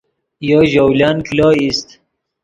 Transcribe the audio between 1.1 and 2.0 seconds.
کلو ایست